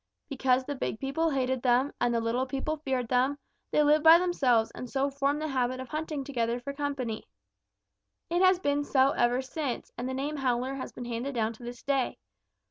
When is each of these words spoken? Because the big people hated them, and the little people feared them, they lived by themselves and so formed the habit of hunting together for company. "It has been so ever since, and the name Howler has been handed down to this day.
Because 0.29 0.65
the 0.65 0.73
big 0.73 0.99
people 0.99 1.29
hated 1.29 1.61
them, 1.61 1.93
and 2.01 2.11
the 2.11 2.19
little 2.19 2.47
people 2.47 2.77
feared 2.77 3.07
them, 3.09 3.37
they 3.69 3.83
lived 3.83 4.03
by 4.03 4.17
themselves 4.17 4.71
and 4.71 4.89
so 4.89 5.11
formed 5.11 5.39
the 5.39 5.47
habit 5.49 5.79
of 5.79 5.89
hunting 5.89 6.23
together 6.23 6.59
for 6.59 6.73
company. 6.73 7.27
"It 8.27 8.41
has 8.41 8.57
been 8.57 8.83
so 8.83 9.11
ever 9.11 9.43
since, 9.43 9.91
and 9.99 10.09
the 10.09 10.15
name 10.15 10.37
Howler 10.37 10.73
has 10.73 10.91
been 10.91 11.05
handed 11.05 11.35
down 11.35 11.53
to 11.53 11.63
this 11.63 11.83
day. 11.83 12.17